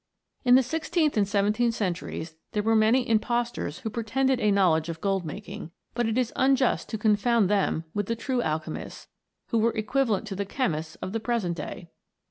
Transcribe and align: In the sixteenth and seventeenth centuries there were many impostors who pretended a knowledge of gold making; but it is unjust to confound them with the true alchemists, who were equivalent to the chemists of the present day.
In 0.43 0.55
the 0.55 0.63
sixteenth 0.63 1.15
and 1.15 1.27
seventeenth 1.27 1.75
centuries 1.75 2.35
there 2.53 2.63
were 2.63 2.75
many 2.75 3.07
impostors 3.07 3.81
who 3.81 3.91
pretended 3.91 4.39
a 4.39 4.49
knowledge 4.49 4.89
of 4.89 4.99
gold 4.99 5.25
making; 5.27 5.69
but 5.93 6.07
it 6.07 6.17
is 6.17 6.33
unjust 6.35 6.89
to 6.89 6.97
confound 6.97 7.51
them 7.51 7.83
with 7.93 8.07
the 8.07 8.15
true 8.15 8.41
alchemists, 8.41 9.09
who 9.49 9.59
were 9.59 9.73
equivalent 9.73 10.25
to 10.25 10.35
the 10.35 10.43
chemists 10.43 10.95
of 11.05 11.13
the 11.13 11.19
present 11.19 11.55
day. 11.55 11.89